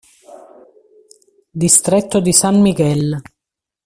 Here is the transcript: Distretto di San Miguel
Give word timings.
Distretto 1.51 2.21
di 2.21 2.33
San 2.33 2.59
Miguel 2.59 3.21